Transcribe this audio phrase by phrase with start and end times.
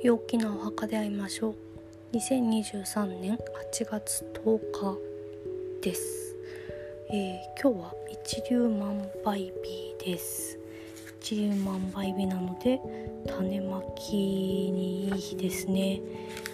[0.00, 1.54] 陽気なお墓で会いましょう。
[2.12, 4.96] 2023年8月10日
[5.82, 6.36] です、
[7.10, 10.56] えー、今日は一粒万倍日です。
[11.20, 12.80] 一粒万倍日なので
[13.26, 14.14] 種まき
[14.70, 16.00] にいい日ですね、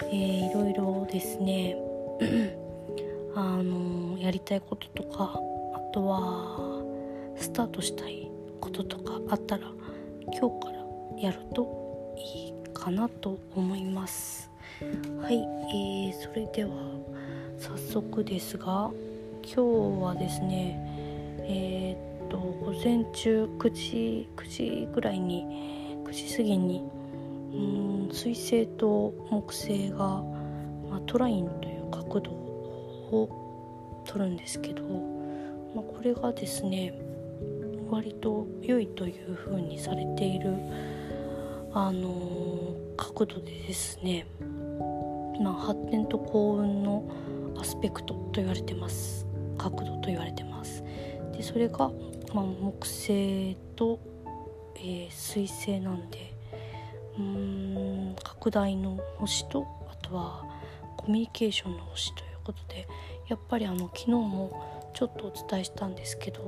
[0.04, 1.76] えー、いろいろですね。
[3.36, 5.34] あのやりたいこととか
[5.74, 6.82] あとは
[7.36, 9.70] スタートしたいこととかあったら
[10.32, 14.50] 今日からやるといいかなと思います。
[15.22, 16.70] はい、えー、それでは
[17.58, 18.90] 早速ですが
[19.42, 20.78] 今日はですね
[21.46, 25.44] えー、っと午前中9時9時ぐらいに
[26.04, 26.82] 9時過ぎに
[27.54, 29.98] うん水星と木星が、
[30.90, 34.82] まあ、トラインという角度を取るんですけど、
[35.74, 36.92] まあ、これがですね
[37.88, 40.56] 割と良いというふうにされている
[41.76, 44.26] あの角度でですね、
[45.40, 47.04] まあ、発展と幸運の
[47.58, 49.26] アスペクトと言われてます。
[49.58, 50.84] 角度と言われてます。
[51.32, 51.90] でそれが、
[52.32, 53.98] まあ、木星と、
[54.76, 56.32] えー、水星なんで
[57.18, 57.22] うー
[58.12, 60.44] ん拡大の星とあとは
[60.96, 62.86] コミュニケーションの星ということで
[63.26, 66.40] やっぱりあの昨日もちょっとお伝えしたんですけど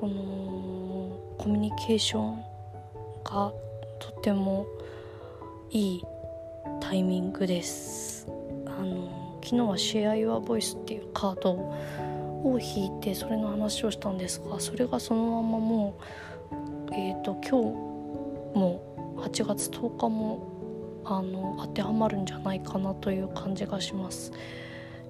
[0.00, 2.42] このコミュニケーション
[3.22, 3.52] が
[4.00, 4.66] とても
[5.70, 6.02] いい
[6.80, 8.26] タイミングです
[8.66, 15.94] あの昨日は「シェア・ユア・ボイス」っていうカードを引いてそれの話をしたんですがそれがそのままも
[16.90, 20.48] うえっ、ー、と今日も8月10日も
[21.04, 24.32] あの当てはまるんじゃないかなという感じがします。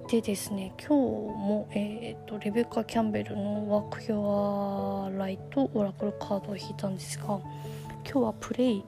[0.09, 7.39] でですね今日も、えーと、レベッカ・キャンベルの「ワーク・ヨア・ライト」オラクルカードを引いたんですが
[8.03, 8.83] 今日はプレイ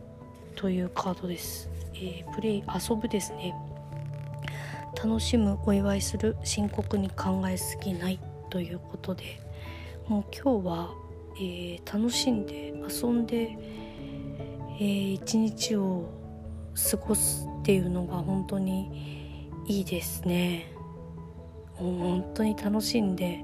[0.56, 3.56] というカードです、えー、プレイ遊ぶですね。
[5.04, 9.42] 楽しむお祝いする深刻に考えすぎないということで。
[10.08, 10.94] もう今日は、
[11.38, 13.58] えー、楽しんで遊んで、
[14.80, 16.10] えー、一日を
[16.92, 20.74] 過ごすっていうのが本当にいいですね。
[21.80, 23.44] もう本当に楽しんで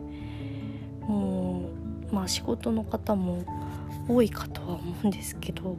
[1.02, 1.70] も
[2.12, 3.44] うまあ仕事の方も
[4.10, 5.78] 多いかとは思うんですけど、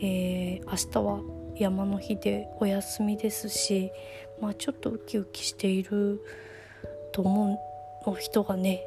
[0.00, 1.20] えー、明日は
[1.56, 3.90] 山の日でお休みですし、
[4.40, 6.22] まあ、ちょっとウキウキしている
[7.12, 7.60] と思
[8.06, 8.82] う人がね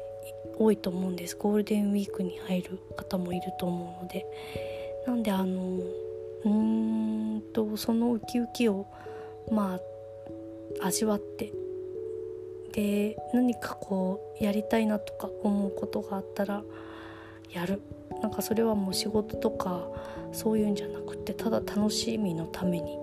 [0.58, 1.36] 多いと思うんです。
[1.36, 4.26] ゴールデンウィークに入る方もいると思うので。
[5.06, 5.78] なんであの
[6.44, 8.86] うーんとそのウキウキを
[9.50, 9.80] ま
[10.80, 11.52] あ味わって
[12.72, 16.62] で何かこうやりたいなとか思うことがあったら
[17.50, 17.82] やる。
[18.22, 19.86] なんかそれはもう仕事とか
[20.32, 22.96] そういうんじゃなくてただ楽しみのために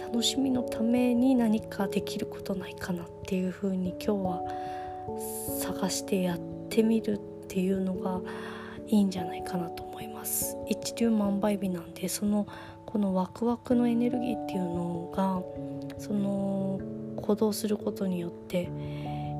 [0.00, 4.42] 楽しみのために何かできることないかなっていう風に今日は
[5.60, 7.18] 探してやってみるっ
[7.48, 8.20] ていうのが
[8.88, 10.56] いいんじゃないかなと思います。
[10.66, 12.46] 一粒万倍日なんでその
[12.86, 15.40] このワクワクのエネルギーっていうのが
[15.98, 16.80] その
[17.16, 18.68] 行動することによって、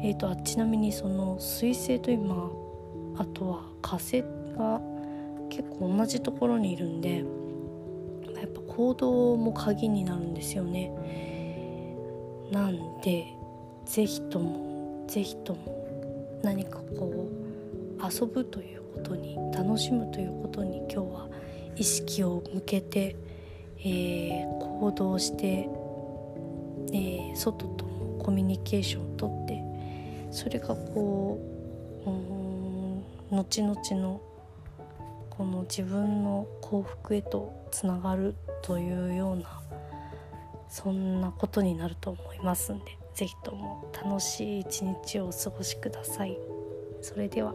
[0.05, 2.49] えーと、とちなみにその彗星と今
[3.17, 4.23] あとは火星
[4.57, 4.81] が
[5.51, 7.25] 結構同じところにいるんで
[8.41, 10.91] やっぱ行動も鍵になるんですよね。
[12.51, 13.27] なんで
[13.85, 21.29] 是非とも是非とも何かこう遊ぶということに楽しむということに今日は
[21.77, 23.17] 意識を向けて、
[23.79, 25.69] えー、行動して、
[26.93, 29.63] えー、外ともコミュニケーションをとって
[30.31, 31.51] それがこう
[33.31, 34.21] 後々の
[35.41, 39.63] この自分の幸福へとつながるというような
[40.69, 46.37] そんなことになると思いますんで是非とも楽しい一日をお過ごしください。
[47.01, 47.55] それでは